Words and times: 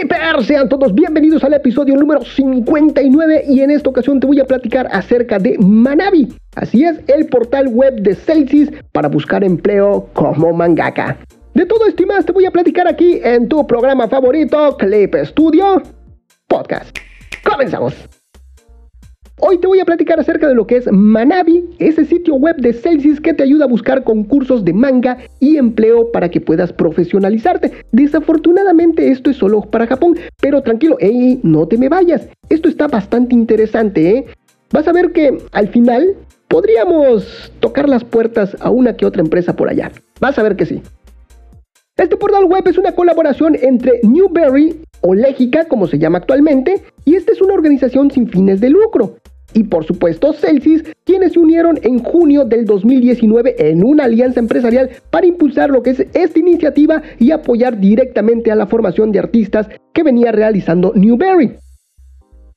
Clippers, 0.00 0.46
sean 0.46 0.66
todos 0.66 0.94
bienvenidos 0.94 1.44
al 1.44 1.52
episodio 1.52 1.94
número 1.94 2.22
59 2.22 3.44
y 3.48 3.60
en 3.60 3.70
esta 3.70 3.90
ocasión 3.90 4.18
te 4.18 4.26
voy 4.26 4.40
a 4.40 4.46
platicar 4.46 4.88
acerca 4.90 5.38
de 5.38 5.58
Manabi. 5.58 6.32
Así 6.56 6.84
es, 6.84 7.00
el 7.06 7.26
portal 7.26 7.68
web 7.68 8.00
de 8.00 8.14
Celsius 8.14 8.70
para 8.92 9.08
buscar 9.08 9.44
empleo 9.44 10.08
como 10.14 10.54
mangaka. 10.54 11.18
De 11.52 11.66
todo 11.66 11.86
esto 11.86 12.02
y 12.02 12.06
más 12.06 12.24
te 12.24 12.32
voy 12.32 12.46
a 12.46 12.50
platicar 12.50 12.88
aquí 12.88 13.20
en 13.22 13.46
tu 13.46 13.66
programa 13.66 14.08
favorito, 14.08 14.74
Clip 14.78 15.14
Studio 15.16 15.82
Podcast. 16.48 16.96
Comenzamos. 17.44 18.19
Hoy 19.42 19.56
te 19.56 19.66
voy 19.66 19.80
a 19.80 19.86
platicar 19.86 20.20
acerca 20.20 20.46
de 20.46 20.54
lo 20.54 20.66
que 20.66 20.76
es 20.76 20.92
Manabi, 20.92 21.64
ese 21.78 22.04
sitio 22.04 22.34
web 22.34 22.56
de 22.56 22.74
Celsius 22.74 23.22
que 23.22 23.32
te 23.32 23.42
ayuda 23.42 23.64
a 23.64 23.68
buscar 23.68 24.04
concursos 24.04 24.66
de 24.66 24.74
manga 24.74 25.16
y 25.38 25.56
empleo 25.56 26.12
para 26.12 26.28
que 26.28 26.42
puedas 26.42 26.74
profesionalizarte. 26.74 27.72
Desafortunadamente 27.90 29.10
esto 29.10 29.30
es 29.30 29.38
solo 29.38 29.62
para 29.62 29.86
Japón, 29.86 30.18
pero 30.42 30.60
tranquilo, 30.60 30.98
ey, 31.00 31.40
no 31.42 31.66
te 31.66 31.78
me 31.78 31.88
vayas. 31.88 32.28
Esto 32.50 32.68
está 32.68 32.86
bastante 32.86 33.34
interesante, 33.34 34.10
¿eh? 34.10 34.26
Vas 34.72 34.86
a 34.86 34.92
ver 34.92 35.10
que 35.12 35.38
al 35.52 35.68
final 35.68 36.16
podríamos 36.46 37.50
tocar 37.60 37.88
las 37.88 38.04
puertas 38.04 38.58
a 38.60 38.68
una 38.68 38.94
que 38.94 39.06
otra 39.06 39.22
empresa 39.22 39.56
por 39.56 39.70
allá. 39.70 39.90
Vas 40.20 40.38
a 40.38 40.42
ver 40.42 40.56
que 40.56 40.66
sí. 40.66 40.82
Este 41.96 42.16
portal 42.16 42.44
web 42.44 42.68
es 42.68 42.76
una 42.76 42.92
colaboración 42.92 43.56
entre 43.60 44.00
Newberry 44.02 44.82
o 45.00 45.14
Légica, 45.14 45.64
como 45.64 45.86
se 45.86 45.98
llama 45.98 46.18
actualmente, 46.18 46.82
y 47.06 47.16
esta 47.16 47.32
es 47.32 47.40
una 47.40 47.54
organización 47.54 48.10
sin 48.10 48.28
fines 48.28 48.60
de 48.60 48.68
lucro 48.68 49.16
y 49.54 49.64
por 49.64 49.84
supuesto 49.84 50.32
Celsius, 50.32 50.82
quienes 51.04 51.32
se 51.32 51.38
unieron 51.38 51.78
en 51.82 51.98
junio 51.98 52.44
del 52.44 52.64
2019 52.64 53.70
en 53.70 53.84
una 53.84 54.04
alianza 54.04 54.40
empresarial 54.40 54.90
para 55.10 55.26
impulsar 55.26 55.70
lo 55.70 55.82
que 55.82 55.90
es 55.90 56.06
esta 56.14 56.38
iniciativa 56.38 57.02
y 57.18 57.30
apoyar 57.30 57.78
directamente 57.78 58.50
a 58.50 58.56
la 58.56 58.66
formación 58.66 59.12
de 59.12 59.18
artistas 59.18 59.68
que 59.92 60.02
venía 60.02 60.32
realizando 60.32 60.92
Newberry. 60.94 61.56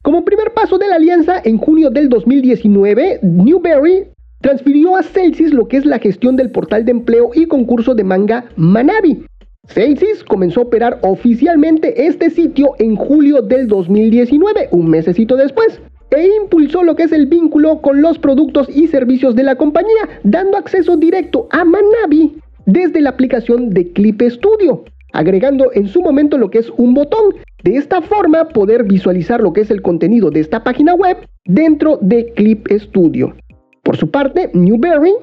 Como 0.01 0.25
primer 0.25 0.53
paso 0.53 0.77
de 0.77 0.87
la 0.87 0.95
alianza, 0.95 1.41
en 1.43 1.57
junio 1.57 1.89
del 1.89 2.09
2019, 2.09 3.19
Newberry 3.21 4.07
transfirió 4.41 4.97
a 4.97 5.03
Celsius 5.03 5.53
lo 5.53 5.69
que 5.69 5.77
es 5.77 5.85
la 5.85 5.99
gestión 5.99 6.35
del 6.35 6.51
portal 6.51 6.83
de 6.83 6.91
empleo 6.91 7.31
y 7.33 7.45
concurso 7.45 7.95
de 7.95 8.03
manga 8.03 8.45
Manabi. 8.57 9.25
Celsius 9.65 10.25
comenzó 10.25 10.59
a 10.59 10.63
operar 10.63 10.99
oficialmente 11.03 12.05
este 12.05 12.29
sitio 12.29 12.75
en 12.79 12.97
julio 12.97 13.41
del 13.41 13.67
2019, 13.67 14.67
un 14.71 14.89
mesecito 14.89 15.37
después 15.37 15.79
e 16.15 16.29
impulsó 16.41 16.83
lo 16.83 16.95
que 16.95 17.03
es 17.03 17.11
el 17.11 17.25
vínculo 17.25 17.81
con 17.81 18.01
los 18.01 18.19
productos 18.19 18.67
y 18.69 18.87
servicios 18.87 19.35
de 19.35 19.43
la 19.43 19.55
compañía, 19.55 20.09
dando 20.23 20.57
acceso 20.57 20.97
directo 20.97 21.47
a 21.51 21.63
Manabi 21.63 22.35
desde 22.65 23.01
la 23.01 23.09
aplicación 23.09 23.69
de 23.71 23.91
Clip 23.91 24.21
Studio, 24.21 24.83
agregando 25.11 25.71
en 25.73 25.87
su 25.87 26.01
momento 26.01 26.37
lo 26.37 26.49
que 26.49 26.59
es 26.59 26.69
un 26.77 26.93
botón. 26.93 27.35
De 27.63 27.77
esta 27.77 28.01
forma 28.01 28.49
poder 28.49 28.83
visualizar 28.83 29.41
lo 29.41 29.53
que 29.53 29.61
es 29.61 29.71
el 29.71 29.81
contenido 29.81 30.29
de 30.29 30.41
esta 30.41 30.63
página 30.63 30.93
web 30.93 31.17
dentro 31.45 31.97
de 32.01 32.33
Clip 32.33 32.67
Studio. 32.71 33.33
Por 33.83 33.97
su 33.97 34.11
parte, 34.11 34.49
Newberry, 34.53 35.13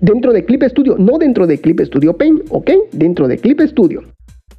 dentro 0.00 0.32
de 0.32 0.44
Clip 0.44 0.62
Studio, 0.64 0.96
no 0.98 1.18
dentro 1.18 1.46
de 1.46 1.58
Clip 1.60 1.80
Studio 1.80 2.16
Paint, 2.16 2.42
¿ok? 2.50 2.70
Dentro 2.92 3.28
de 3.28 3.38
Clip 3.38 3.60
Studio. 3.62 4.02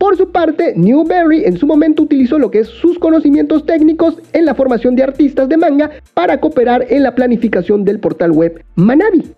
Por 0.03 0.17
su 0.17 0.33
parte, 0.33 0.73
Newberry 0.75 1.45
en 1.45 1.55
su 1.57 1.65
momento 1.65 2.03
utilizó 2.03 2.37
lo 2.37 2.51
que 2.51 2.59
es 2.59 2.67
sus 2.67 2.99
conocimientos 2.99 3.65
técnicos 3.65 4.17
en 4.33 4.43
la 4.43 4.53
formación 4.53 4.97
de 4.97 5.03
artistas 5.03 5.47
de 5.47 5.55
manga 5.55 5.91
para 6.13 6.41
cooperar 6.41 6.85
en 6.89 7.03
la 7.03 7.15
planificación 7.15 7.85
del 7.85 8.01
portal 8.01 8.31
web 8.31 8.65
Manabi. 8.75 9.33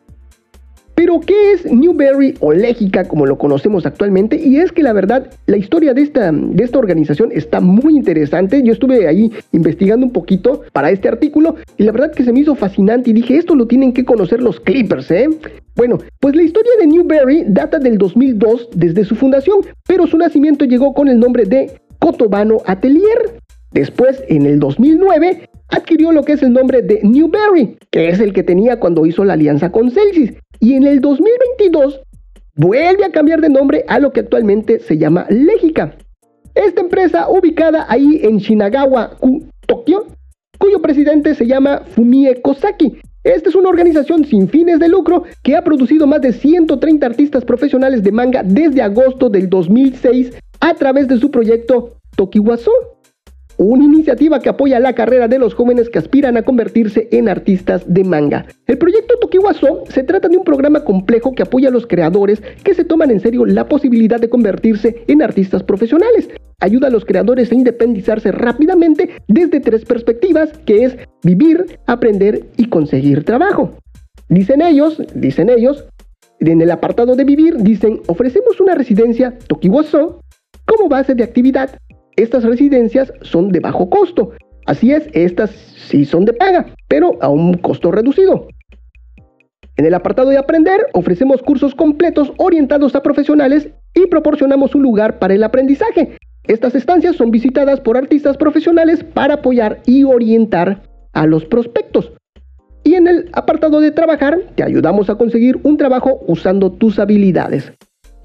Pero, 0.95 1.19
¿qué 1.19 1.51
es 1.51 1.65
Newberry 1.71 2.35
o 2.39 2.53
Légica 2.53 3.03
como 3.03 3.25
lo 3.25 3.37
conocemos 3.37 3.85
actualmente? 3.85 4.37
Y 4.37 4.57
es 4.57 4.71
que 4.71 4.81
la 4.81 4.93
verdad, 4.93 5.29
la 5.45 5.57
historia 5.57 5.93
de 5.93 6.01
esta, 6.01 6.31
de 6.31 6.63
esta 6.63 6.79
organización 6.79 7.31
está 7.33 7.59
muy 7.59 7.95
interesante. 7.95 8.63
Yo 8.63 8.71
estuve 8.71 9.07
ahí 9.07 9.29
investigando 9.51 10.05
un 10.05 10.13
poquito 10.13 10.63
para 10.71 10.89
este 10.91 11.09
artículo 11.09 11.55
y 11.77 11.83
la 11.83 11.91
verdad 11.91 12.13
que 12.13 12.23
se 12.23 12.31
me 12.31 12.39
hizo 12.39 12.55
fascinante 12.55 13.09
y 13.09 13.13
dije, 13.13 13.37
esto 13.37 13.55
lo 13.55 13.67
tienen 13.67 13.91
que 13.91 14.05
conocer 14.05 14.41
los 14.41 14.59
Clippers, 14.61 15.11
¿eh? 15.11 15.27
Bueno, 15.75 15.97
pues 16.21 16.35
la 16.35 16.43
historia 16.43 16.71
de 16.79 16.87
Newberry 16.87 17.43
data 17.47 17.77
del 17.77 17.97
2002 17.97 18.69
desde 18.73 19.03
su 19.03 19.15
fundación, 19.15 19.57
pero 19.85 20.07
su 20.07 20.17
nacimiento 20.17 20.63
llegó 20.63 20.93
con 20.93 21.09
el 21.09 21.19
nombre 21.19 21.43
de 21.43 21.81
Cotobano 21.99 22.59
Atelier. 22.65 23.39
Después, 23.71 24.23
en 24.29 24.45
el 24.45 24.59
2009, 24.59 25.49
adquirió 25.67 26.13
lo 26.13 26.23
que 26.23 26.33
es 26.33 26.43
el 26.43 26.53
nombre 26.53 26.81
de 26.81 27.01
Newberry, 27.03 27.77
que 27.91 28.07
es 28.07 28.21
el 28.21 28.31
que 28.31 28.43
tenía 28.43 28.79
cuando 28.79 29.05
hizo 29.05 29.25
la 29.25 29.33
alianza 29.33 29.71
con 29.71 29.91
Celsius 29.91 30.31
y 30.59 30.73
en 30.73 30.83
el 30.83 31.01
2022 31.01 32.01
vuelve 32.55 33.05
a 33.05 33.11
cambiar 33.11 33.41
de 33.41 33.49
nombre 33.49 33.85
a 33.87 33.99
lo 33.99 34.11
que 34.11 34.21
actualmente 34.21 34.79
se 34.79 34.97
llama 34.97 35.25
Légica. 35.29 35.95
Esta 36.53 36.81
empresa 36.81 37.29
ubicada 37.29 37.85
ahí 37.89 38.21
en 38.23 38.37
Shinagawa, 38.37 39.17
Tokio, 39.67 40.07
cuyo 40.57 40.81
presidente 40.81 41.35
se 41.35 41.45
llama 41.45 41.81
Fumie 41.85 42.41
Kosaki. 42.41 42.97
Esta 43.23 43.49
es 43.49 43.55
una 43.55 43.69
organización 43.69 44.23
sin 44.23 44.47
fines 44.47 44.79
de 44.79 44.87
lucro 44.87 45.23
que 45.43 45.55
ha 45.55 45.63
producido 45.63 46.07
más 46.07 46.21
de 46.21 46.31
130 46.31 47.05
artistas 47.05 47.43
profesionales 47.43 48.03
de 48.03 48.11
manga 48.11 48.43
desde 48.43 48.81
agosto 48.81 49.29
del 49.29 49.49
2006 49.49 50.37
a 50.59 50.73
través 50.75 51.07
de 51.07 51.17
su 51.17 51.31
proyecto 51.31 51.97
Tokiwaso 52.15 52.71
una 53.57 53.83
iniciativa 53.83 54.39
que 54.39 54.49
apoya 54.49 54.79
la 54.79 54.93
carrera 54.93 55.27
de 55.27 55.39
los 55.39 55.53
jóvenes 55.53 55.89
que 55.89 55.99
aspiran 55.99 56.37
a 56.37 56.43
convertirse 56.43 57.07
en 57.11 57.29
artistas 57.29 57.83
de 57.87 58.03
manga. 58.03 58.45
El 58.67 58.77
proyecto 58.77 59.17
Tokiwaso 59.19 59.83
se 59.89 60.03
trata 60.03 60.27
de 60.27 60.37
un 60.37 60.43
programa 60.43 60.83
complejo 60.83 61.33
que 61.33 61.43
apoya 61.43 61.69
a 61.69 61.71
los 61.71 61.87
creadores 61.87 62.41
que 62.63 62.73
se 62.73 62.85
toman 62.85 63.11
en 63.11 63.19
serio 63.19 63.45
la 63.45 63.67
posibilidad 63.67 64.19
de 64.19 64.29
convertirse 64.29 65.03
en 65.07 65.21
artistas 65.21 65.63
profesionales. 65.63 66.29
Ayuda 66.59 66.87
a 66.87 66.91
los 66.91 67.05
creadores 67.05 67.51
a 67.51 67.55
independizarse 67.55 68.31
rápidamente 68.31 69.09
desde 69.27 69.59
tres 69.59 69.85
perspectivas, 69.85 70.49
que 70.65 70.85
es 70.85 70.97
vivir, 71.23 71.79
aprender 71.85 72.45
y 72.57 72.65
conseguir 72.69 73.23
trabajo. 73.23 73.77
Dicen 74.29 74.61
ellos, 74.61 75.01
dicen 75.13 75.49
ellos, 75.49 75.85
en 76.39 76.61
el 76.61 76.71
apartado 76.71 77.15
de 77.15 77.23
vivir 77.23 77.57
dicen, 77.57 78.01
ofrecemos 78.07 78.59
una 78.59 78.75
residencia 78.75 79.37
Tokiwaso 79.47 80.19
como 80.65 80.89
base 80.89 81.15
de 81.15 81.23
actividad 81.23 81.79
estas 82.15 82.43
residencias 82.43 83.13
son 83.21 83.49
de 83.49 83.59
bajo 83.59 83.89
costo. 83.89 84.31
Así 84.65 84.91
es, 84.91 85.07
estas 85.13 85.51
sí 85.51 86.05
son 86.05 86.25
de 86.25 86.33
paga, 86.33 86.67
pero 86.87 87.17
a 87.21 87.29
un 87.29 87.55
costo 87.55 87.91
reducido. 87.91 88.47
En 89.77 89.85
el 89.85 89.93
apartado 89.93 90.29
de 90.29 90.37
aprender 90.37 90.87
ofrecemos 90.93 91.41
cursos 91.41 91.75
completos 91.75 92.31
orientados 92.37 92.95
a 92.95 93.03
profesionales 93.03 93.69
y 93.93 94.07
proporcionamos 94.07 94.73
un 94.73 94.83
lugar 94.83 95.19
para 95.19 95.33
el 95.33 95.43
aprendizaje. 95.43 96.17
Estas 96.47 96.75
estancias 96.75 97.15
son 97.15 97.31
visitadas 97.31 97.81
por 97.81 97.97
artistas 97.97 98.37
profesionales 98.37 99.03
para 99.03 99.35
apoyar 99.35 99.81
y 99.85 100.03
orientar 100.03 100.83
a 101.13 101.25
los 101.25 101.43
prospectos. 101.45 102.13
Y 102.83 102.93
en 102.93 103.07
el 103.07 103.29
apartado 103.33 103.81
de 103.81 103.91
trabajar 103.91 104.39
te 104.55 104.63
ayudamos 104.63 105.09
a 105.09 105.15
conseguir 105.15 105.59
un 105.63 105.75
trabajo 105.75 106.21
usando 106.27 106.71
tus 106.71 106.99
habilidades. 106.99 107.73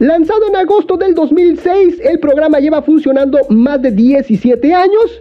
Lanzado 0.00 0.46
en 0.48 0.56
agosto 0.56 0.96
del 0.96 1.14
2006, 1.14 2.00
el 2.02 2.18
programa 2.20 2.58
lleva 2.58 2.80
funcionando 2.80 3.38
más 3.50 3.82
de 3.82 3.90
17 3.90 4.72
años 4.72 5.20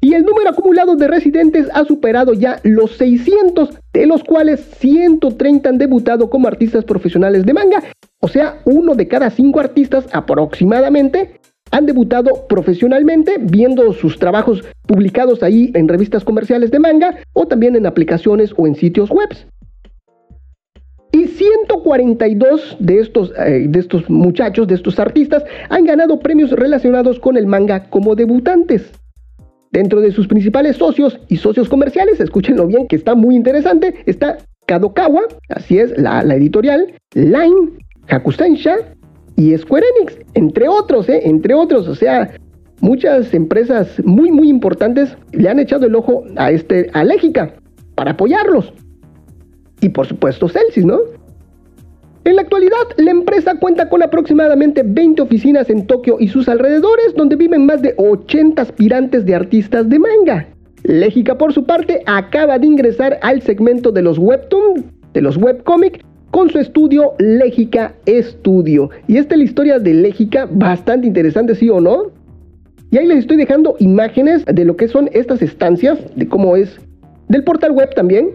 y 0.00 0.14
el 0.14 0.24
número 0.24 0.48
acumulado 0.48 0.96
de 0.96 1.08
residentes 1.08 1.68
ha 1.74 1.84
superado 1.84 2.32
ya 2.32 2.58
los 2.62 2.92
600, 2.92 3.78
de 3.92 4.06
los 4.06 4.24
cuales 4.24 4.60
130 4.78 5.68
han 5.68 5.76
debutado 5.76 6.30
como 6.30 6.48
artistas 6.48 6.86
profesionales 6.86 7.44
de 7.44 7.52
manga. 7.52 7.82
O 8.20 8.28
sea, 8.28 8.62
uno 8.64 8.94
de 8.94 9.08
cada 9.08 9.28
cinco 9.28 9.60
artistas 9.60 10.06
aproximadamente 10.14 11.38
han 11.70 11.84
debutado 11.84 12.46
profesionalmente 12.48 13.36
viendo 13.42 13.92
sus 13.92 14.18
trabajos 14.18 14.64
publicados 14.86 15.42
ahí 15.42 15.70
en 15.74 15.86
revistas 15.86 16.24
comerciales 16.24 16.70
de 16.70 16.78
manga 16.78 17.18
o 17.34 17.46
también 17.46 17.76
en 17.76 17.84
aplicaciones 17.84 18.54
o 18.56 18.66
en 18.66 18.74
sitios 18.74 19.10
web. 19.10 19.28
Y 21.12 21.26
142 21.26 22.78
de 22.80 22.98
estos, 22.98 23.32
eh, 23.38 23.66
de 23.68 23.78
estos 23.78 24.08
muchachos, 24.08 24.66
de 24.66 24.74
estos 24.74 24.98
artistas, 24.98 25.44
han 25.68 25.84
ganado 25.84 26.18
premios 26.20 26.50
relacionados 26.52 27.20
con 27.20 27.36
el 27.36 27.46
manga 27.46 27.90
como 27.90 28.14
debutantes. 28.14 28.90
Dentro 29.70 30.00
de 30.00 30.10
sus 30.10 30.26
principales 30.26 30.76
socios 30.76 31.20
y 31.28 31.36
socios 31.36 31.68
comerciales, 31.68 32.18
escúchenlo 32.18 32.66
bien, 32.66 32.88
que 32.88 32.96
está 32.96 33.14
muy 33.14 33.36
interesante, 33.36 33.94
está 34.06 34.38
Kadokawa, 34.66 35.22
así 35.50 35.78
es, 35.78 35.96
la, 35.98 36.22
editorial, 36.34 36.94
Line, 37.14 37.72
Hakusensha 38.08 38.76
y 39.36 39.56
Square 39.56 39.84
Enix, 39.96 40.18
entre 40.34 40.68
otros, 40.68 41.08
eh, 41.10 41.22
entre 41.24 41.52
otros, 41.52 41.88
o 41.88 41.94
sea, 41.94 42.30
muchas 42.80 43.34
empresas 43.34 44.00
muy, 44.04 44.30
muy 44.30 44.48
importantes 44.48 45.14
le 45.32 45.48
han 45.48 45.58
echado 45.58 45.86
el 45.86 45.94
ojo 45.94 46.24
a 46.36 46.50
este, 46.50 46.90
a 46.94 47.04
para 47.94 48.12
apoyarlos 48.12 48.72
y 49.82 49.88
por 49.90 50.06
supuesto 50.06 50.48
Celsius, 50.48 50.86
¿no? 50.86 50.98
En 52.24 52.36
la 52.36 52.42
actualidad, 52.42 52.86
la 52.98 53.10
empresa 53.10 53.56
cuenta 53.56 53.88
con 53.88 54.00
aproximadamente 54.00 54.84
20 54.84 55.22
oficinas 55.22 55.68
en 55.70 55.88
Tokio 55.88 56.18
y 56.20 56.28
sus 56.28 56.48
alrededores, 56.48 57.14
donde 57.16 57.34
viven 57.34 57.66
más 57.66 57.82
de 57.82 57.94
80 57.96 58.62
aspirantes 58.62 59.26
de 59.26 59.34
artistas 59.34 59.88
de 59.88 59.98
manga. 59.98 60.46
Légica, 60.84 61.36
por 61.36 61.52
su 61.52 61.64
parte, 61.64 62.02
acaba 62.06 62.60
de 62.60 62.66
ingresar 62.68 63.18
al 63.22 63.42
segmento 63.42 63.90
de 63.90 64.02
los 64.02 64.18
webtoon, 64.18 64.84
de 65.12 65.20
los 65.20 65.36
webcomic, 65.36 66.04
con 66.30 66.48
su 66.48 66.60
estudio 66.60 67.14
Légica 67.18 67.94
Studio. 68.08 68.90
Y 69.08 69.16
esta 69.16 69.34
es 69.34 69.38
la 69.38 69.44
historia 69.44 69.78
de 69.80 69.92
Légica, 69.92 70.48
bastante 70.48 71.08
interesante, 71.08 71.56
¿sí 71.56 71.70
o 71.70 71.80
no? 71.80 72.12
Y 72.92 72.98
ahí 72.98 73.06
les 73.06 73.18
estoy 73.18 73.36
dejando 73.36 73.74
imágenes 73.80 74.44
de 74.44 74.64
lo 74.64 74.76
que 74.76 74.86
son 74.86 75.10
estas 75.12 75.42
estancias, 75.42 75.98
de 76.14 76.28
cómo 76.28 76.56
es, 76.56 76.80
del 77.28 77.42
portal 77.42 77.72
web 77.72 77.92
también, 77.94 78.30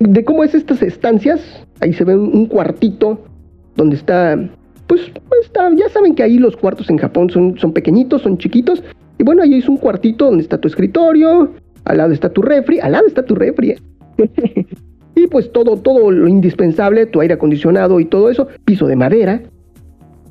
de 0.00 0.24
cómo 0.24 0.42
es 0.42 0.54
estas 0.54 0.82
estancias. 0.82 1.40
Ahí 1.80 1.92
se 1.92 2.04
ve 2.04 2.16
un, 2.16 2.46
cuartito 2.46 3.20
donde 3.76 3.96
está, 3.96 4.36
pues, 4.86 5.02
está, 5.42 5.70
ya 5.74 5.88
saben 5.90 6.14
que 6.14 6.22
ahí 6.22 6.38
los 6.38 6.56
cuartos 6.56 6.90
en 6.90 6.98
Japón 6.98 7.30
son, 7.30 7.56
son 7.58 7.72
pequeñitos, 7.72 8.22
son 8.22 8.38
chiquitos. 8.38 8.82
Y 9.18 9.22
bueno, 9.22 9.42
ahí 9.42 9.54
es 9.54 9.68
un 9.68 9.76
cuartito 9.76 10.26
donde 10.26 10.42
está 10.42 10.58
tu 10.58 10.68
escritorio, 10.68 11.52
al 11.84 11.98
lado 11.98 12.12
está 12.12 12.30
tu 12.30 12.42
refri, 12.42 12.80
al 12.80 12.92
lado 12.92 13.06
está 13.06 13.24
tu 13.24 13.34
refri. 13.34 13.76
y 15.14 15.26
pues 15.28 15.52
todo, 15.52 15.76
todo 15.76 16.10
lo 16.10 16.28
indispensable, 16.28 17.06
tu 17.06 17.20
aire 17.20 17.34
acondicionado 17.34 18.00
y 18.00 18.06
todo 18.06 18.30
eso, 18.30 18.48
piso 18.64 18.86
de 18.86 18.96
madera, 18.96 19.42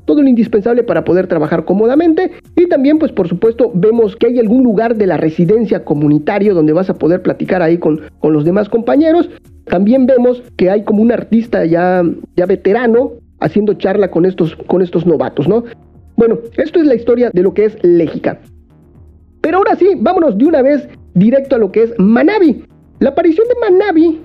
todo 0.09 0.23
lo 0.23 0.27
indispensable 0.27 0.81
para 0.81 1.03
poder 1.03 1.27
trabajar 1.27 1.65
cómodamente 1.65 2.31
y 2.55 2.65
también 2.65 2.97
pues 2.97 3.11
por 3.11 3.27
supuesto 3.27 3.71
vemos 3.75 4.15
que 4.15 4.25
hay 4.25 4.39
algún 4.39 4.63
lugar 4.63 4.95
de 4.95 5.05
la 5.05 5.17
residencia 5.17 5.85
comunitario 5.85 6.55
donde 6.55 6.73
vas 6.73 6.89
a 6.89 6.95
poder 6.95 7.21
platicar 7.21 7.61
ahí 7.61 7.77
con, 7.77 8.01
con 8.17 8.33
los 8.33 8.43
demás 8.43 8.69
compañeros. 8.69 9.29
También 9.65 10.07
vemos 10.07 10.41
que 10.57 10.71
hay 10.71 10.83
como 10.83 11.03
un 11.03 11.11
artista 11.11 11.63
ya, 11.63 12.03
ya 12.35 12.47
veterano 12.47 13.11
haciendo 13.39 13.75
charla 13.75 14.09
con 14.09 14.25
estos, 14.25 14.55
con 14.55 14.81
estos 14.81 15.05
novatos, 15.05 15.47
¿no? 15.47 15.63
Bueno, 16.15 16.39
esto 16.57 16.79
es 16.79 16.87
la 16.87 16.95
historia 16.95 17.29
de 17.31 17.43
lo 17.43 17.53
que 17.53 17.65
es 17.65 17.77
Légica. 17.83 18.39
Pero 19.41 19.59
ahora 19.59 19.75
sí, 19.75 19.89
vámonos 19.95 20.39
de 20.39 20.45
una 20.45 20.63
vez 20.63 20.89
directo 21.13 21.55
a 21.55 21.59
lo 21.59 21.71
que 21.71 21.83
es 21.83 21.93
Manabi. 21.99 22.63
La 22.97 23.09
aparición 23.09 23.45
de 23.47 23.69
Manabi 23.69 24.21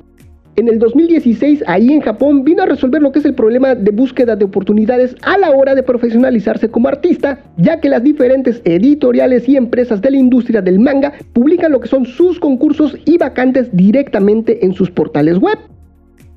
en 0.56 0.68
el 0.68 0.78
2016 0.78 1.64
ahí 1.66 1.92
en 1.92 2.00
Japón 2.00 2.44
vino 2.44 2.62
a 2.62 2.66
resolver 2.66 3.02
lo 3.02 3.10
que 3.10 3.18
es 3.18 3.24
el 3.24 3.34
problema 3.34 3.74
de 3.74 3.90
búsqueda 3.90 4.36
de 4.36 4.44
oportunidades 4.44 5.16
a 5.22 5.36
la 5.36 5.50
hora 5.50 5.74
de 5.74 5.82
profesionalizarse 5.82 6.70
como 6.70 6.88
artista, 6.88 7.40
ya 7.56 7.80
que 7.80 7.88
las 7.88 8.04
diferentes 8.04 8.62
editoriales 8.64 9.48
y 9.48 9.56
empresas 9.56 10.00
de 10.00 10.12
la 10.12 10.16
industria 10.16 10.62
del 10.62 10.78
manga 10.78 11.12
publican 11.32 11.72
lo 11.72 11.80
que 11.80 11.88
son 11.88 12.06
sus 12.06 12.38
concursos 12.38 12.96
y 13.04 13.18
vacantes 13.18 13.68
directamente 13.72 14.64
en 14.64 14.74
sus 14.74 14.90
portales 14.90 15.38
web. 15.38 15.58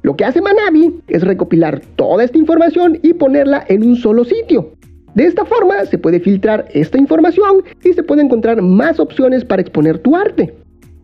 Lo 0.02 0.16
que 0.16 0.26
hace 0.26 0.42
Manabi 0.42 1.02
es 1.08 1.24
recopilar 1.24 1.82
toda 1.96 2.24
esta 2.24 2.38
información 2.38 2.98
y 3.04 3.14
ponerla 3.14 3.66
en 3.68 3.84
un 3.84 3.96
solo 3.98 4.24
sitio. 4.24 4.72
De 5.14 5.26
esta 5.26 5.46
forma 5.46 5.86
se 5.86 5.98
puede 5.98 6.20
filtrar 6.20 6.66
esta 6.74 6.98
información 6.98 7.64
y 7.84 7.94
se 7.94 8.04
puede 8.04 8.24
encontrar 8.24 8.62
más 8.62 9.00
opciones 9.00 9.46
para 9.46 9.62
exponer 9.62 10.00
tu 10.00 10.16
arte. 10.16 10.56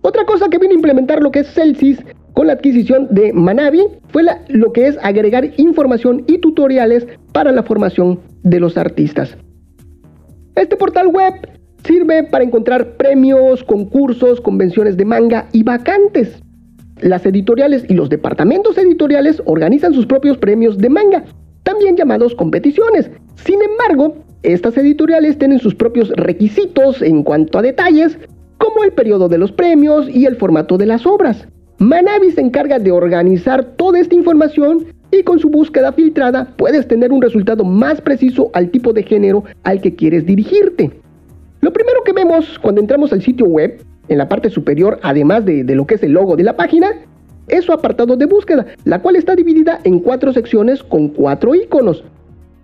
Otra 0.02 0.26
cosa 0.26 0.50
que 0.50 0.58
viene 0.58 0.74
a 0.74 0.78
implementar 0.78 1.22
lo 1.22 1.32
que 1.32 1.40
es 1.40 1.48
Celsius 1.54 2.00
con 2.34 2.48
la 2.48 2.54
adquisición 2.54 3.08
de 3.12 3.32
Manabi 3.32 3.84
fue 4.10 4.24
lo 4.50 4.74
que 4.74 4.88
es 4.88 4.98
agregar 5.02 5.52
información 5.58 6.24
y 6.28 6.40
tutoriales 6.40 7.08
para 7.32 7.52
la 7.52 7.64
formación 7.64 8.20
de 8.44 8.60
los 8.60 8.78
artistas. 8.78 9.38
Este 10.56 10.76
portal 10.76 11.08
web 11.08 11.34
sirve 11.84 12.24
para 12.24 12.44
encontrar 12.44 12.98
premios, 12.98 13.64
concursos, 13.64 14.42
convenciones 14.42 14.98
de 14.98 15.06
manga 15.06 15.48
y 15.52 15.64
vacantes. 15.64 16.42
Las 17.02 17.26
editoriales 17.26 17.86
y 17.90 17.94
los 17.94 18.10
departamentos 18.10 18.78
editoriales 18.78 19.42
organizan 19.46 19.94
sus 19.94 20.06
propios 20.06 20.38
premios 20.38 20.78
de 20.78 20.90
manga, 20.90 21.26
también 21.64 21.98
llamados 21.98 22.36
competiciones. 22.36 23.10
Sin 23.36 23.60
embargo, 23.62 24.16
estas 24.44 24.78
editoriales 24.78 25.38
tienen 25.38 25.60
sus 25.60 25.76
propios 25.76 26.10
requisitos 26.12 27.02
en 27.02 27.24
cuanto 27.24 27.58
a 27.58 27.62
detalles, 27.62 28.18
como 28.58 28.84
el 28.84 28.94
periodo 28.94 29.28
de 29.28 29.38
los 29.38 29.52
premios 29.52 30.08
y 30.10 30.26
el 30.26 30.36
formato 30.36 30.78
de 30.78 30.86
las 30.86 31.06
obras. 31.06 31.48
Manabi 31.84 32.32
se 32.32 32.40
encarga 32.40 32.80
de 32.80 32.94
organizar 32.94 33.66
toda 33.76 34.00
esta 34.00 34.16
información 34.16 34.86
y 35.12 35.22
con 35.24 35.40
su 35.40 35.50
búsqueda 35.50 35.92
filtrada 35.92 36.48
puedes 36.56 36.88
tener 36.88 37.12
un 37.12 37.22
resultado 37.22 37.66
más 37.66 38.00
preciso 38.00 38.50
al 38.54 38.70
tipo 38.70 38.94
de 38.94 39.04
género 39.04 39.44
al 39.64 39.82
que 39.82 39.94
quieres 39.94 40.26
dirigirte. 40.26 40.92
Lo 41.60 41.74
primero 41.74 42.02
que 42.06 42.14
vemos 42.14 42.58
cuando 42.60 42.80
entramos 42.80 43.12
al 43.12 43.22
sitio 43.22 43.48
web, 43.48 43.84
en 44.08 44.18
la 44.18 44.30
parte 44.30 44.50
superior, 44.50 44.98
además 45.02 45.44
de, 45.44 45.66
de 45.66 45.76
lo 45.76 45.86
que 45.86 45.96
es 45.96 46.04
el 46.04 46.14
logo 46.14 46.38
de 46.38 46.44
la 46.44 46.56
página, 46.56 46.88
es 47.50 47.66
su 47.66 47.74
apartado 47.74 48.16
de 48.16 48.28
búsqueda, 48.28 48.66
la 48.86 49.02
cual 49.02 49.18
está 49.18 49.36
dividida 49.36 49.82
en 49.84 50.00
cuatro 50.00 50.32
secciones 50.32 50.84
con 50.84 51.10
cuatro 51.10 51.54
iconos 51.54 52.06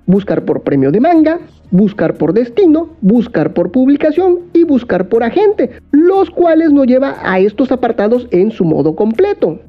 buscar 0.10 0.44
por 0.44 0.64
premio 0.64 0.92
de 0.92 1.00
manga, 1.00 1.40
buscar 1.70 2.16
por 2.16 2.34
destino, 2.34 2.90
buscar 3.02 3.54
por 3.54 3.72
publicación 3.72 4.40
y 4.54 4.64
buscar 4.64 5.08
por 5.08 5.24
agente, 5.24 5.70
los 5.92 6.32
cuales 6.32 6.74
nos 6.74 6.88
lleva 6.88 7.18
a 7.22 7.40
estos 7.40 7.72
apartados 7.72 8.28
en 8.32 8.50
su 8.50 8.66
modo 8.66 8.96
completo. 8.96 9.60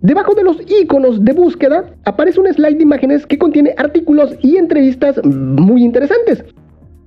Debajo 0.00 0.34
de 0.34 0.44
los 0.44 0.58
iconos 0.70 1.24
de 1.24 1.32
búsqueda 1.32 1.90
aparece 2.04 2.38
un 2.38 2.46
slide 2.46 2.76
de 2.76 2.84
imágenes 2.84 3.26
que 3.26 3.36
contiene 3.36 3.74
artículos 3.76 4.36
y 4.42 4.58
entrevistas 4.58 5.20
muy 5.24 5.82
interesantes. 5.82 6.44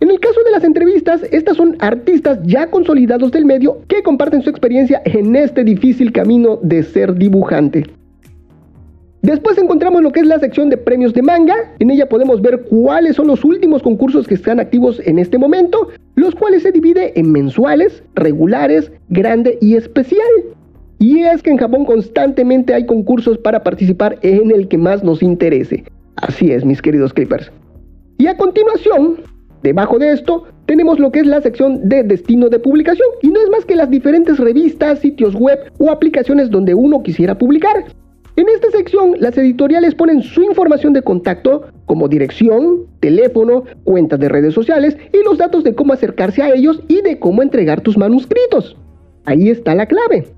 En 0.01 0.12
el 0.12 0.19
caso 0.19 0.44
de 0.44 0.51
las 0.51 0.66
entrevistas, 0.66 1.21
estas 1.31 1.56
son 1.56 1.77
artistas 1.80 2.39
ya 2.44 2.69
consolidados 2.69 3.31
del 3.31 3.45
medio 3.45 3.80
que 3.88 4.04
comparten 4.04 4.42
su 4.42 4.50
experiencia 4.50 5.01
en 5.06 5.38
este 5.38 5.63
difícil 5.63 6.12
camino 6.12 6.60
de 6.62 6.83
ser 6.83 7.16
dibujante. 7.16 7.99
Después 9.21 9.57
encontramos 9.57 10.01
lo 10.01 10.12
que 10.12 10.21
es 10.21 10.27
la 10.27 10.39
sección 10.39 10.69
de 10.69 10.77
premios 10.77 11.13
de 11.13 11.21
manga. 11.21 11.56
En 11.80 11.92
ella 11.92 12.07
podemos 12.07 12.42
ver 12.42 12.62
cuáles 12.69 13.18
son 13.18 13.27
los 13.27 13.44
últimos 13.44 13.81
concursos 13.81 14.27
que 14.27 14.36
están 14.36 14.60
activos 14.60 15.01
en 15.06 15.19
este 15.19 15.38
momento, 15.38 15.89
los 16.16 16.33
cuales 16.36 16.63
se 16.63 16.71
divide 16.71 17.19
en 17.19 17.31
mensuales, 17.31 18.01
regulares, 18.16 18.92
grande 19.10 19.57
y 19.60 19.75
especial. 19.75 20.21
Y 21.00 21.19
es 21.19 21.44
que 21.44 21.50
en 21.50 21.57
Japón 21.57 21.83
constantemente 21.86 22.74
hay 22.74 22.86
concursos 22.86 23.38
para 23.38 23.62
participar 23.62 24.18
en 24.21 24.51
el 24.51 24.69
que 24.69 24.77
más 24.77 25.04
nos 25.04 25.21
interese. 25.21 25.83
Así 26.16 26.51
es, 26.51 26.63
mis 26.63 26.81
queridos 26.81 27.13
clippers. 27.13 27.51
Y 28.18 28.27
a 28.27 28.38
continuación, 28.38 29.18
debajo 29.63 30.00
de 30.00 30.13
esto, 30.13 30.45
tenemos 30.66 30.98
lo 31.00 31.12
que 31.12 31.19
es 31.19 31.27
la 31.27 31.42
sección 31.42 31.88
de 31.89 32.04
destino 32.04 32.48
de 32.48 32.60
publicación. 32.60 33.07
Y 33.21 33.30
no 33.30 33.42
es 33.42 33.50
más 33.50 33.66
que 33.66 33.75
las 33.75 33.89
diferentes 33.89 34.38
revistas, 34.39 35.00
sitios 35.00 35.36
web 35.36 35.60
o 35.77 35.89
aplicaciones 35.89 36.50
donde 36.50 36.74
uno 36.74 37.04
quisiera 37.04 37.38
publicar. 37.38 37.86
En 38.39 38.47
esta 38.47 38.71
sección, 38.71 39.15
las 39.19 39.38
editoriales 39.38 39.95
ponen 39.95 40.21
su 40.24 40.41
información 40.41 40.94
de 40.94 41.01
contacto 41.01 41.68
como 41.83 42.07
dirección, 42.07 42.86
teléfono, 43.01 43.65
cuentas 43.83 44.18
de 44.18 44.30
redes 44.30 44.53
sociales 44.53 44.95
y 45.12 45.21
los 45.25 45.38
datos 45.38 45.65
de 45.65 45.75
cómo 45.75 45.91
acercarse 45.91 46.41
a 46.41 46.53
ellos 46.53 46.81
y 46.88 47.01
de 47.01 47.19
cómo 47.19 47.44
entregar 47.44 47.81
tus 47.81 47.97
manuscritos. 47.97 48.77
Ahí 49.25 49.50
está 49.50 49.75
la 49.75 49.88
clave. 49.88 50.30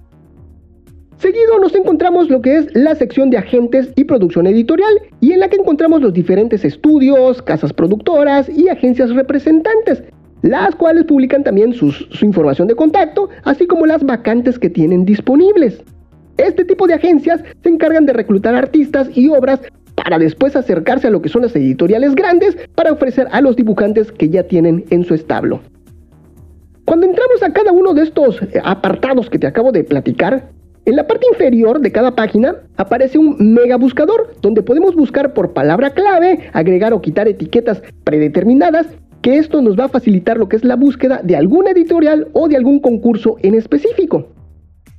Seguido 1.18 1.60
nos 1.60 1.76
encontramos 1.76 2.28
lo 2.32 2.42
que 2.42 2.56
es 2.56 2.70
la 2.74 2.96
sección 2.96 3.30
de 3.30 3.38
agentes 3.38 3.94
y 3.96 4.06
producción 4.06 4.48
editorial 4.48 5.00
y 5.20 5.34
en 5.34 5.40
la 5.40 5.50
que 5.50 5.58
encontramos 5.58 6.02
los 6.02 6.12
diferentes 6.12 6.66
estudios, 6.66 7.44
casas 7.44 7.72
productoras 7.72 8.50
y 8.50 8.68
agencias 8.68 9.12
representantes, 9.12 10.02
las 10.42 10.74
cuales 10.74 11.04
publican 11.04 11.44
también 11.44 11.76
su 11.76 11.94
información 12.24 12.68
de 12.68 12.74
contacto, 12.74 13.30
así 13.44 13.68
como 13.68 13.86
las 13.86 14.04
vacantes 14.04 14.58
que 14.58 14.72
tienen 14.72 15.06
disponibles. 15.06 15.84
Este 16.42 16.66
tipo 16.66 16.88
de 16.88 16.96
agencias 16.96 17.44
se 17.62 17.70
encargan 17.70 18.08
de 18.08 18.14
reclutar 18.14 18.56
artistas 18.56 19.08
y 19.16 19.30
obras 19.30 19.60
para 19.94 20.18
después 20.18 20.56
acercarse 20.56 21.06
a 21.06 21.12
lo 21.12 21.22
que 21.22 21.30
son 21.30 21.44
las 21.44 21.56
editoriales 21.56 22.16
grandes 22.16 22.58
para 22.74 22.92
ofrecer 22.92 23.28
a 23.32 23.42
los 23.42 23.56
dibujantes 23.56 24.12
que 24.12 24.28
ya 24.28 24.42
tienen 24.42 24.84
en 24.90 25.04
su 25.04 25.14
establo. 25.14 25.60
Cuando 26.86 27.06
entramos 27.06 27.44
a 27.44 27.54
cada 27.54 27.72
uno 27.72 27.94
de 27.94 28.02
estos 28.02 28.42
eh, 28.42 28.60
apartados 28.64 29.30
que 29.30 29.38
te 29.38 29.46
acabo 29.46 29.72
de 29.72 29.84
platicar, 29.84 30.50
en 30.86 30.96
la 30.96 31.06
parte 31.06 31.28
inferior 31.32 31.80
de 31.80 31.92
cada 31.92 32.16
página 32.16 32.56
aparece 32.76 33.20
un 33.20 33.36
mega 33.54 33.76
buscador 33.76 34.34
donde 34.42 34.64
podemos 34.64 34.96
buscar 34.96 35.36
por 35.36 35.54
palabra 35.54 35.92
clave, 35.92 36.50
agregar 36.54 36.92
o 36.92 37.02
quitar 37.02 37.28
etiquetas 37.28 37.84
predeterminadas, 38.04 38.88
que 39.22 39.38
esto 39.38 39.62
nos 39.62 39.80
va 39.80 39.86
a 39.86 39.90
facilitar 39.90 40.38
lo 40.38 40.50
que 40.50 40.56
es 40.56 40.66
la 40.66 40.76
búsqueda 40.76 41.22
de 41.24 41.36
alguna 41.36 41.70
editorial 41.70 42.30
o 42.34 42.48
de 42.48 42.58
algún 42.58 42.80
concurso 42.80 43.38
en 43.44 43.54
específico. 43.54 44.26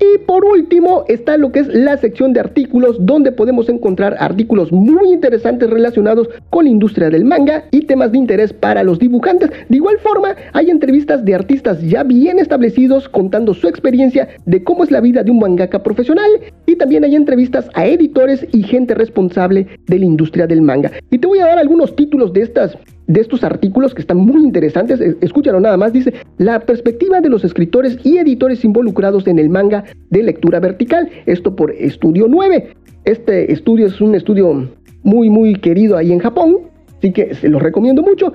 Y 0.02 0.18
por 0.18 0.44
último 0.44 1.04
está 1.06 1.36
lo 1.36 1.52
que 1.52 1.60
es 1.60 1.68
la 1.68 1.96
sección 1.96 2.32
de 2.32 2.40
artículos 2.40 2.96
donde 2.98 3.30
podemos 3.30 3.68
encontrar 3.68 4.16
artículos 4.18 4.72
muy 4.72 5.12
interesantes 5.12 5.70
relacionados 5.70 6.28
con 6.50 6.64
la 6.64 6.72
industria 6.72 7.08
del 7.08 7.24
manga 7.24 7.66
y 7.70 7.82
temas 7.82 8.10
de 8.10 8.18
interés 8.18 8.52
para 8.52 8.82
los 8.82 8.98
dibujantes. 8.98 9.50
De 9.68 9.76
igual 9.76 9.98
forma 9.98 10.34
hay 10.54 10.70
entrevistas 10.70 11.24
de 11.24 11.36
artistas 11.36 11.80
ya 11.82 12.02
bien 12.02 12.40
establecidos 12.40 13.08
contando 13.08 13.54
su 13.54 13.68
experiencia 13.68 14.26
de 14.44 14.64
cómo 14.64 14.82
es 14.82 14.90
la 14.90 15.00
vida 15.00 15.22
de 15.22 15.30
un 15.30 15.38
mangaka 15.38 15.84
profesional 15.84 16.30
y 16.66 16.74
también 16.74 17.04
hay 17.04 17.14
entrevistas 17.14 17.68
a 17.74 17.86
editores 17.86 18.44
y 18.52 18.64
gente 18.64 18.94
responsable 18.94 19.68
de 19.86 19.98
la 20.00 20.04
industria 20.04 20.48
del 20.48 20.62
manga. 20.62 20.90
Y 21.12 21.18
te 21.18 21.28
voy 21.28 21.38
a 21.38 21.46
dar 21.46 21.58
algunos 21.60 21.94
títulos 21.94 22.32
de 22.32 22.42
estas 22.42 22.76
de 23.06 23.20
estos 23.20 23.44
artículos 23.44 23.94
que 23.94 24.02
están 24.02 24.18
muy 24.18 24.42
interesantes. 24.42 25.00
Escúchalo 25.20 25.60
nada 25.60 25.76
más. 25.76 25.92
Dice, 25.92 26.12
la 26.38 26.60
perspectiva 26.60 27.20
de 27.20 27.28
los 27.28 27.44
escritores 27.44 27.98
y 28.04 28.18
editores 28.18 28.64
involucrados 28.64 29.26
en 29.26 29.38
el 29.38 29.48
manga 29.48 29.84
de 30.10 30.22
lectura 30.22 30.60
vertical. 30.60 31.08
Esto 31.26 31.54
por 31.54 31.72
Estudio 31.72 32.26
9. 32.28 32.74
Este 33.04 33.52
estudio 33.52 33.86
es 33.86 34.00
un 34.00 34.14
estudio 34.14 34.68
muy, 35.02 35.30
muy 35.30 35.54
querido 35.54 35.96
ahí 35.96 36.12
en 36.12 36.20
Japón. 36.20 36.58
Así 36.98 37.12
que 37.12 37.34
se 37.34 37.48
los 37.48 37.60
recomiendo 37.60 38.02
mucho. 38.02 38.32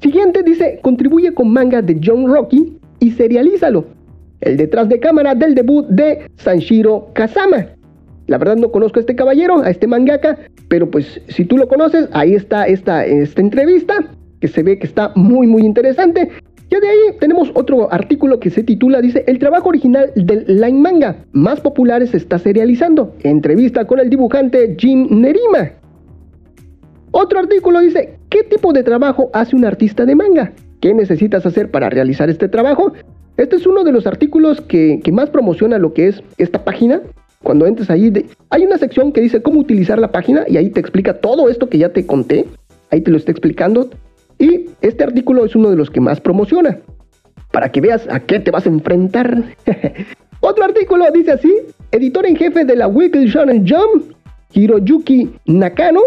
Siguiente 0.00 0.42
dice, 0.42 0.80
contribuye 0.82 1.32
con 1.32 1.52
manga 1.52 1.80
de 1.80 1.98
John 2.02 2.26
Rocky 2.26 2.76
y 2.98 3.12
serialízalo. 3.12 3.84
El 4.40 4.56
detrás 4.56 4.88
de 4.88 4.98
cámara 4.98 5.34
del 5.34 5.54
debut 5.54 5.86
de 5.88 6.28
Sanshiro 6.36 7.08
Kazama. 7.14 7.66
La 8.26 8.38
verdad 8.38 8.56
no 8.56 8.70
conozco 8.70 8.98
a 8.98 9.00
este 9.00 9.16
caballero, 9.16 9.60
a 9.62 9.70
este 9.70 9.86
mangaka, 9.86 10.38
pero 10.68 10.90
pues 10.90 11.20
si 11.28 11.44
tú 11.44 11.56
lo 11.56 11.68
conoces, 11.68 12.08
ahí 12.12 12.34
está 12.34 12.66
esta, 12.66 13.04
entrevista, 13.06 13.94
que 14.40 14.48
se 14.48 14.62
ve 14.62 14.78
que 14.78 14.86
está 14.86 15.12
muy 15.14 15.46
muy 15.46 15.62
interesante. 15.62 16.30
Ya 16.70 16.80
de 16.80 16.88
ahí 16.88 16.98
tenemos 17.20 17.50
otro 17.54 17.92
artículo 17.92 18.40
que 18.40 18.48
se 18.48 18.62
titula, 18.62 19.02
dice, 19.02 19.24
el 19.26 19.38
trabajo 19.38 19.68
original 19.68 20.10
del 20.16 20.44
line 20.46 20.80
manga 20.80 21.16
más 21.32 21.60
popular 21.60 22.06
se 22.06 22.16
está 22.16 22.38
serializando. 22.38 23.14
Entrevista 23.22 23.86
con 23.86 24.00
el 24.00 24.08
dibujante 24.08 24.74
Jim 24.78 25.06
Nerima. 25.10 25.72
Otro 27.10 27.40
artículo 27.40 27.80
dice, 27.80 28.18
¿qué 28.30 28.42
tipo 28.42 28.72
de 28.72 28.82
trabajo 28.82 29.30
hace 29.34 29.54
un 29.54 29.66
artista 29.66 30.06
de 30.06 30.14
manga? 30.14 30.52
¿Qué 30.80 30.94
necesitas 30.94 31.44
hacer 31.44 31.70
para 31.70 31.90
realizar 31.90 32.30
este 32.30 32.48
trabajo? 32.48 32.94
Este 33.36 33.56
es 33.56 33.66
uno 33.66 33.84
de 33.84 33.92
los 33.92 34.06
artículos 34.06 34.60
que, 34.60 35.00
más 35.12 35.30
promociona 35.30 35.78
lo 35.78 35.92
que 35.92 36.08
es 36.08 36.22
esta 36.38 36.64
página. 36.64 37.02
Cuando 37.42 37.66
entres 37.66 37.90
ahí, 37.90 38.12
hay 38.50 38.64
una 38.64 38.78
sección 38.78 39.12
que 39.12 39.20
dice 39.20 39.42
cómo 39.42 39.60
utilizar 39.60 39.98
la 39.98 40.12
página 40.12 40.44
y 40.48 40.56
ahí 40.56 40.70
te 40.70 40.80
explica 40.80 41.20
todo 41.20 41.48
esto 41.48 41.68
que 41.68 41.78
ya 41.78 41.92
te 41.92 42.06
conté. 42.06 42.46
Ahí 42.90 43.00
te 43.00 43.10
lo 43.10 43.16
está 43.16 43.30
explicando. 43.30 43.90
Y 44.38 44.70
este 44.80 45.04
artículo 45.04 45.44
es 45.44 45.54
uno 45.54 45.70
de 45.70 45.76
los 45.76 45.90
que 45.90 46.00
más 46.00 46.20
promociona. 46.20 46.78
Para 47.50 47.70
que 47.70 47.80
veas 47.80 48.06
a 48.10 48.20
qué 48.20 48.40
te 48.40 48.50
vas 48.50 48.66
a 48.66 48.70
enfrentar. 48.70 49.44
Otro 50.40 50.64
artículo 50.64 51.04
dice 51.12 51.32
así, 51.32 51.52
editor 51.90 52.26
en 52.26 52.36
jefe 52.36 52.64
de 52.64 52.76
la 52.76 52.88
Weekly 52.88 53.26
Shonen 53.26 53.66
Jump, 53.66 54.12
Hiroyuki 54.52 55.30
Nakano, 55.46 56.00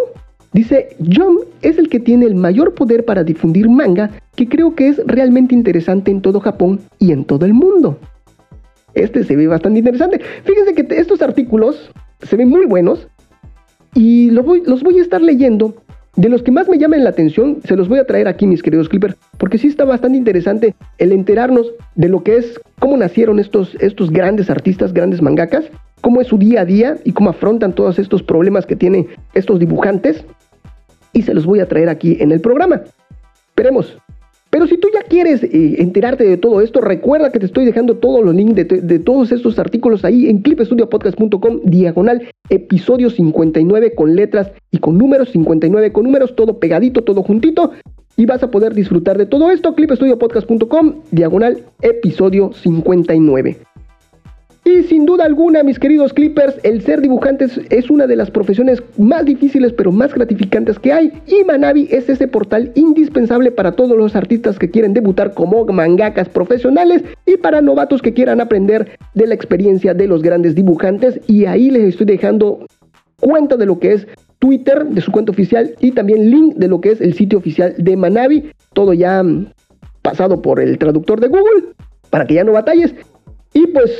Dice, 0.56 0.96
John 1.14 1.40
es 1.62 1.78
el 1.78 1.90
que 1.90 2.00
tiene 2.00 2.26
el 2.26 2.34
mayor 2.34 2.76
poder 2.76 3.04
para 3.04 3.26
difundir 3.26 3.68
manga 3.68 4.10
que 4.38 4.48
creo 4.48 4.74
que 4.74 4.88
es 4.88 5.02
realmente 5.06 5.54
interesante 5.54 6.12
en 6.12 6.22
todo 6.22 6.40
Japón 6.40 6.80
y 6.98 7.12
en 7.12 7.26
todo 7.26 7.46
el 7.46 7.54
mundo. 7.54 8.00
Este 8.96 9.24
se 9.24 9.36
ve 9.36 9.48
bastante 9.48 9.80
interesante. 9.80 10.20
Fíjense 10.44 10.74
que 10.74 10.88
estos 10.96 11.22
artículos 11.22 11.92
se 12.22 12.36
ven 12.36 12.50
muy 12.50 12.66
buenos 12.66 13.08
y 13.94 14.32
los 14.32 14.46
voy, 14.46 15.00
a 15.00 15.02
estar 15.02 15.22
leyendo. 15.22 15.76
De 16.16 16.30
los 16.30 16.44
que 16.44 16.52
más 16.52 16.70
me 16.70 16.78
llaman 16.78 17.04
la 17.04 17.10
atención, 17.10 17.60
se 17.66 17.76
los 17.76 17.90
voy 17.90 18.00
a 18.00 18.06
traer 18.06 18.30
aquí, 18.30 18.48
mis 18.48 18.64
queridos 18.64 18.88
Clippers, 18.88 19.18
porque 19.38 19.58
sí 19.58 19.68
está 19.68 19.84
bastante 19.84 20.18
interesante 20.18 20.74
el 20.98 21.12
enterarnos 21.12 21.74
de 21.96 22.08
lo 22.08 22.24
que 22.24 22.38
es, 22.38 22.60
cómo 22.80 22.96
nacieron 22.96 23.38
estos, 23.38 23.76
estos 23.82 24.12
grandes 24.12 24.50
artistas, 24.50 24.94
grandes 24.94 25.22
mangakas, 25.22 25.66
cómo 26.00 26.22
es 26.22 26.28
su 26.28 26.38
día 26.38 26.62
a 26.62 26.66
día 26.66 26.98
y 27.04 27.12
cómo 27.12 27.32
afrontan 27.32 27.76
todos 27.76 28.00
estos 28.00 28.24
problemas 28.24 28.66
que 28.66 28.78
tienen 28.78 29.08
estos 29.34 29.60
dibujantes 29.60 30.24
y 31.12 31.24
se 31.24 31.34
los 31.34 31.46
voy 31.46 31.60
a 31.60 31.68
traer 31.68 31.90
aquí 31.90 32.16
en 32.22 32.32
el 32.32 32.40
programa. 32.40 32.84
Esperemos. 33.50 33.98
Pero 34.56 34.68
si 34.68 34.78
tú 34.78 34.88
ya 34.94 35.02
quieres 35.02 35.44
eh, 35.44 35.76
enterarte 35.80 36.24
de 36.24 36.38
todo 36.38 36.62
esto, 36.62 36.80
recuerda 36.80 37.30
que 37.30 37.40
te 37.40 37.46
estoy 37.46 37.66
dejando 37.66 37.98
todos 37.98 38.24
los 38.24 38.34
links 38.34 38.56
de, 38.56 39.00
todos 39.00 39.34
estos 39.34 39.60
artículos 39.60 40.06
ahí 40.06 40.30
en 40.30 40.38
clipestudiopodcast.com, 40.44 41.60
diagonal, 41.66 42.30
episodio 42.50 43.10
59 43.10 43.96
con 43.96 44.16
letras 44.16 44.54
y 44.72 44.78
con 44.78 44.98
números, 44.98 45.32
59 45.32 45.92
con 45.92 46.06
números, 46.06 46.38
todo 46.38 46.58
pegadito, 46.58 47.04
todo 47.04 47.22
juntito. 47.22 47.72
Y 48.16 48.26
vas 48.28 48.44
a 48.44 48.50
poder 48.50 48.74
disfrutar 48.74 49.18
de 49.18 49.26
todo 49.26 49.52
esto, 49.52 49.76
clipestudiopodcast.com, 49.76 51.02
diagonal, 51.12 51.62
episodio 51.82 52.54
59. 52.54 53.58
Y 54.68 54.82
sin 54.82 55.06
duda 55.06 55.26
alguna, 55.26 55.62
mis 55.62 55.78
queridos 55.78 56.12
Clippers, 56.12 56.60
el 56.64 56.82
ser 56.82 57.00
dibujante 57.00 57.46
es 57.70 57.92
una 57.92 58.08
de 58.08 58.16
las 58.16 58.32
profesiones 58.32 58.82
más 58.98 59.24
difíciles 59.24 59.72
pero 59.72 59.92
más 59.92 60.12
gratificantes 60.12 60.80
que 60.80 60.92
hay. 60.92 61.14
Y 61.28 61.44
Manavi 61.44 61.88
es 61.92 62.10
ese 62.10 62.28
portal 62.28 62.72
indispensable 62.74 63.52
para 63.52 63.74
todos 63.74 63.96
los 63.96 64.16
artistas 64.16 64.58
que 64.58 64.72
quieren 64.72 64.96
debutar 64.96 65.36
como 65.36 65.64
mangakas 65.66 66.30
profesionales 66.30 67.04
y 67.28 67.38
para 67.38 67.62
novatos 67.62 68.02
que 68.02 68.16
quieran 68.16 68.42
aprender 68.42 68.98
de 69.14 69.28
la 69.28 69.36
experiencia 69.36 69.94
de 69.94 70.08
los 70.08 70.24
grandes 70.24 70.56
dibujantes. 70.56 71.20
Y 71.28 71.46
ahí 71.46 71.70
les 71.70 71.84
estoy 71.84 72.08
dejando 72.08 72.66
cuenta 73.20 73.58
de 73.58 73.68
lo 73.68 73.78
que 73.78 73.94
es 73.94 74.08
Twitter, 74.40 74.84
de 74.84 75.02
su 75.02 75.12
cuenta 75.12 75.32
oficial 75.32 75.76
y 75.80 75.92
también 75.92 76.32
link 76.32 76.56
de 76.56 76.68
lo 76.70 76.82
que 76.82 76.94
es 76.94 77.02
el 77.02 77.14
sitio 77.14 77.38
oficial 77.38 77.76
de 77.78 77.96
Manavi. 77.96 78.50
Todo 78.74 78.94
ya 78.94 79.22
mm, 79.22 79.46
pasado 80.02 80.42
por 80.42 80.60
el 80.60 80.80
traductor 80.80 81.22
de 81.22 81.28
Google 81.28 81.66
para 82.10 82.26
que 82.26 82.34
ya 82.34 82.44
no 82.44 82.54
batalles. 82.54 82.96
Y 83.54 83.68
pues 83.68 83.92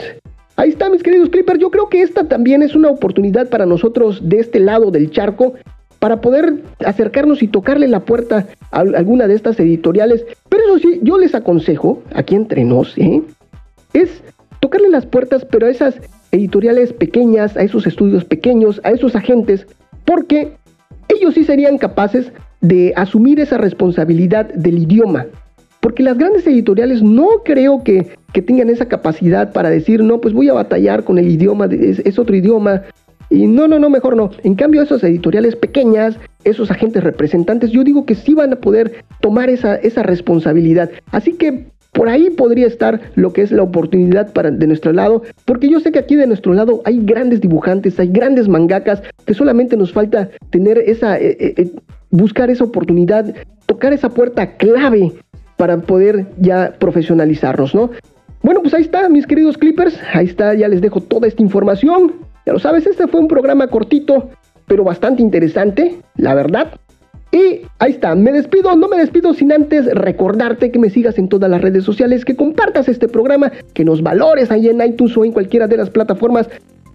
Ahí 0.58 0.70
está, 0.70 0.90
mis 0.90 1.04
queridos 1.04 1.30
Clippers. 1.30 1.60
Yo 1.60 1.70
creo 1.70 1.90
que 1.90 2.02
esta 2.02 2.28
también 2.28 2.62
es 2.62 2.76
una 2.76 2.90
oportunidad 2.90 3.50
para 3.50 3.66
nosotros 3.66 4.22
de 4.28 4.40
este 4.40 4.60
lado 4.60 4.90
del 4.90 5.12
charco 5.12 5.56
para 6.00 6.22
poder 6.22 6.62
acercarnos 6.86 7.42
y 7.42 7.48
tocarle 7.48 7.88
la 7.88 8.02
puerta 8.02 8.48
a 8.72 8.80
alguna 8.80 9.28
de 9.28 9.34
estas 9.34 9.60
editoriales. 9.60 10.26
Pero 10.50 10.64
eso 10.64 10.80
sí, 10.80 11.00
yo 11.02 11.18
les 11.18 11.36
aconsejo, 11.36 12.04
aquí 12.14 12.36
entre 12.36 12.64
nos, 12.64 12.98
¿eh? 12.98 13.22
es 13.94 14.22
tocarle 14.60 14.90
las 14.90 15.06
puertas, 15.06 15.46
pero 15.46 15.68
a 15.68 15.70
esas 15.70 15.96
editoriales 16.32 16.94
pequeñas, 16.94 17.58
a 17.58 17.64
esos 17.64 17.88
estudios 17.88 18.26
pequeños, 18.26 18.82
a 18.84 18.92
esos 18.92 19.16
agentes, 19.16 19.68
porque 20.06 20.54
ellos 21.08 21.34
sí 21.34 21.44
serían 21.44 21.78
capaces 21.78 22.32
de 22.62 22.94
asumir 22.96 23.40
esa 23.40 23.58
responsabilidad 23.58 24.46
del 24.54 24.80
idioma. 24.80 25.26
Porque 25.80 26.04
las 26.04 26.18
grandes 26.18 26.48
editoriales 26.48 27.04
no 27.04 27.28
creo 27.44 27.84
que 27.84 28.10
que 28.36 28.42
tengan 28.42 28.70
esa 28.70 28.90
capacidad 28.90 29.54
para 29.54 29.70
decir, 29.70 30.04
no, 30.04 30.20
pues 30.20 30.34
voy 30.34 30.50
a 30.50 30.54
batallar 30.54 31.06
con 31.06 31.18
el 31.18 31.32
idioma, 31.32 31.70
es, 31.72 32.20
otro 32.20 32.36
idioma. 32.36 32.82
Y 33.30 33.48
no, 33.48 33.70
no, 33.70 33.80
no, 33.80 33.90
mejor 33.90 34.18
no. 34.18 34.30
En 34.44 34.56
cambio, 34.56 34.82
esas 34.82 35.02
editoriales 35.06 35.56
pequeñas, 35.56 36.18
esos 36.44 36.70
agentes 36.70 37.02
representantes, 37.02 37.72
yo 37.72 37.86
digo 37.86 38.06
que 38.06 38.14
sí 38.14 38.34
van 38.34 38.52
a 38.52 38.58
poder 38.58 39.06
tomar 39.22 39.50
esa, 39.50 39.76
esa 39.78 40.04
responsabilidad. 40.04 40.90
Así 41.12 41.32
que 41.32 41.68
por 41.94 42.10
ahí 42.10 42.30
podría 42.30 42.68
estar 42.68 43.00
lo 43.16 43.32
que 43.32 43.42
es 43.42 43.54
la 43.54 43.64
oportunidad 43.64 44.34
para, 44.34 44.52
de 44.52 44.68
nuestro 44.68 44.92
lado, 44.92 45.24
porque 45.46 45.70
yo 45.70 45.80
sé 45.80 45.94
que 45.94 46.00
aquí 46.00 46.18
de 46.18 46.28
nuestro 46.28 46.54
lado 46.54 46.82
hay 46.84 47.00
grandes 47.06 47.40
dibujantes, 47.40 47.98
hay 48.02 48.10
grandes 48.10 48.50
mangakas, 48.50 49.02
que 49.26 49.34
solamente 49.34 49.78
nos 49.78 49.94
falta 49.94 50.30
tener 50.50 50.78
esa, 50.78 51.18
eh, 51.18 51.38
eh, 51.40 51.54
eh, 51.56 51.72
buscar 52.12 52.50
esa 52.50 52.66
oportunidad, 52.66 53.34
tocar 53.66 53.94
esa 53.94 54.10
puerta 54.10 54.58
clave 54.58 55.14
para 55.56 55.78
poder 55.78 56.26
ya 56.38 56.76
profesionalizarnos, 56.78 57.74
¿no? 57.74 57.92
Bueno, 58.46 58.62
pues 58.62 58.76
ahí 58.76 58.84
está, 58.84 59.10
mis 59.10 59.26
queridos 59.26 59.58
Clippers. 59.58 60.00
Ahí 60.14 60.28
está, 60.28 60.54
ya 60.54 60.68
les 60.68 60.80
dejo 60.80 61.02
toda 61.02 61.28
esta 61.28 61.42
información. 61.42 62.14
Ya 62.46 62.54
lo 62.54 62.60
sabes, 62.60 62.86
este 62.86 63.08
fue 63.08 63.20
un 63.20 63.28
programa 63.28 63.66
cortito, 63.66 64.30
pero 64.68 64.84
bastante 64.84 65.24
interesante, 65.24 65.98
la 66.16 66.36
verdad. 66.36 66.80
Y 67.32 67.62
ahí 67.80 67.94
está, 67.94 68.14
me 68.14 68.32
despido, 68.32 68.76
no 68.76 68.88
me 68.88 68.98
despido 68.98 69.34
sin 69.34 69.52
antes 69.52 69.88
recordarte 69.88 70.70
que 70.70 70.78
me 70.78 70.92
sigas 70.92 71.18
en 71.18 71.28
todas 71.28 71.50
las 71.50 71.60
redes 71.60 71.86
sociales, 71.86 72.24
que 72.24 72.36
compartas 72.36 72.88
este 72.88 73.08
programa, 73.08 73.52
que 73.74 73.84
nos 73.84 74.04
valores 74.04 74.52
ahí 74.52 74.68
en 74.68 74.80
iTunes 74.80 75.18
o 75.18 75.26
en 75.26 75.32
cualquiera 75.32 75.66
de 75.66 75.78
las 75.78 75.90
plataformas 75.90 76.48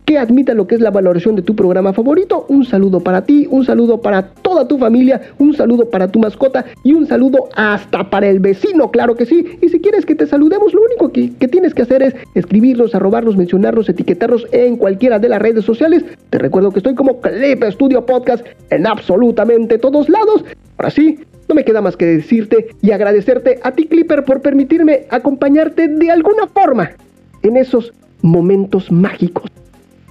que 0.05 0.19
admita 0.19 0.55
lo 0.55 0.67
que 0.67 0.75
es 0.75 0.81
la 0.81 0.91
valoración 0.91 1.37
de 1.37 1.43
tu 1.43 1.55
programa 1.55 1.93
favorito. 1.93 2.47
Un 2.49 2.65
saludo 2.65 3.01
para 3.01 3.23
ti, 3.23 3.47
un 3.51 3.65
saludo 3.65 4.01
para 4.01 4.23
toda 4.23 4.67
tu 4.67 4.79
familia, 4.79 5.21
un 5.39 5.55
saludo 5.55 5.89
para 5.89 6.09
tu 6.09 6.19
mascota 6.19 6.65
y 6.83 6.93
un 6.93 7.07
saludo 7.07 7.49
hasta 7.55 8.11
para 8.11 8.29
el 8.29 8.41
vecino, 8.41 8.91
claro 8.91 9.15
que 9.15 9.27
sí. 9.27 9.47
Y 9.61 9.69
si 9.69 9.81
quieres 9.81 10.05
que 10.05 10.15
te 10.15 10.27
saludemos, 10.27 10.75
lo 10.75 10.83
único 10.83 11.13
que, 11.13 11.29
tienes 11.49 11.75
que 11.75 11.83
hacer 11.83 12.03
es 12.03 12.15
escribirnos, 12.35 12.95
arrobarnos, 12.95 13.37
mencionarnos, 13.37 13.89
etiquetarnos 13.89 14.47
en 14.53 14.77
cualquiera 14.77 15.19
de 15.19 15.29
las 15.29 15.43
redes 15.43 15.65
sociales. 15.65 16.05
Te 16.31 16.39
recuerdo 16.39 16.71
que 16.71 16.79
estoy 16.79 16.95
como 16.95 17.21
Clip 17.21 17.63
Studio 17.71 18.05
Podcast 18.07 18.45
en 18.71 18.87
absolutamente 18.87 19.79
todos 19.79 20.09
lados. 20.09 20.45
Ahora 20.79 20.91
sí, 20.91 21.19
no 21.49 21.55
me 21.55 21.65
queda 21.65 21.81
más 21.81 21.97
que 21.97 22.07
decirte 22.07 22.69
y 22.81 22.93
agradecerte 22.93 23.59
a 23.63 23.73
ti, 23.73 23.87
Clipper, 23.87 24.25
por 24.25 24.41
permitirme 24.41 25.07
acompañarte 25.11 25.89
de 25.89 26.11
alguna 26.11 26.47
forma 26.47 26.91
en 27.43 27.57
esos 27.57 27.93
momentos 28.23 28.93
mágicos 28.93 29.51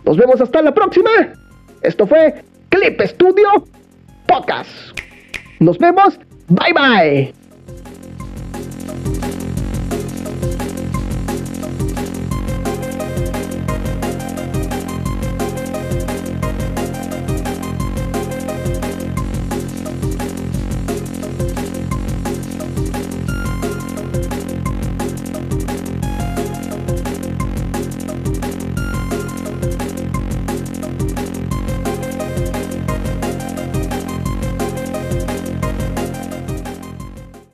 nos 0.09 0.17
vemos 0.17 0.41
hasta 0.41 0.63
la 0.63 0.73
próxima. 0.73 1.11
Esto 1.83 2.07
fue 2.07 2.43
Clip 2.69 2.99
Studio 2.99 3.63
Podcast. 4.27 4.71
Nos 5.59 5.77
vemos. 5.77 6.19
Bye 6.47 6.73
bye. 6.73 7.38